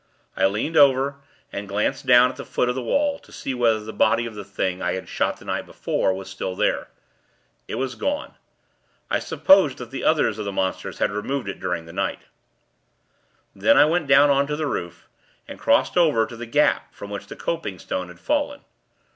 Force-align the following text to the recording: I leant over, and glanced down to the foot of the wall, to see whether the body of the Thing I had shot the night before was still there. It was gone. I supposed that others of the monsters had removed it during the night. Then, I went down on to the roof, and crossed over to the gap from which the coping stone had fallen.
I 0.35 0.47
leant 0.47 0.75
over, 0.75 1.17
and 1.53 1.67
glanced 1.67 2.07
down 2.07 2.31
to 2.31 2.35
the 2.37 2.43
foot 2.49 2.69
of 2.69 2.73
the 2.73 2.81
wall, 2.81 3.19
to 3.19 3.31
see 3.31 3.53
whether 3.53 3.81
the 3.81 3.93
body 3.93 4.25
of 4.25 4.33
the 4.33 4.43
Thing 4.43 4.81
I 4.81 4.93
had 4.93 5.07
shot 5.07 5.37
the 5.37 5.45
night 5.45 5.67
before 5.67 6.11
was 6.11 6.27
still 6.27 6.55
there. 6.55 6.87
It 7.67 7.75
was 7.75 7.93
gone. 7.93 8.33
I 9.11 9.19
supposed 9.19 9.77
that 9.77 10.01
others 10.03 10.39
of 10.39 10.45
the 10.45 10.51
monsters 10.51 10.97
had 10.97 11.11
removed 11.11 11.47
it 11.47 11.59
during 11.59 11.85
the 11.85 11.93
night. 11.93 12.23
Then, 13.55 13.77
I 13.77 13.85
went 13.85 14.07
down 14.07 14.31
on 14.31 14.47
to 14.47 14.55
the 14.55 14.65
roof, 14.65 15.07
and 15.47 15.59
crossed 15.59 15.95
over 15.95 16.25
to 16.25 16.35
the 16.35 16.47
gap 16.47 16.95
from 16.95 17.11
which 17.11 17.27
the 17.27 17.35
coping 17.35 17.77
stone 17.77 18.07
had 18.07 18.19
fallen. 18.19 18.61